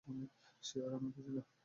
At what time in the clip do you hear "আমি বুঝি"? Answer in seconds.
0.93-1.31